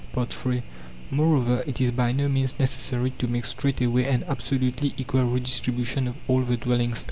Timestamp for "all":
6.27-6.41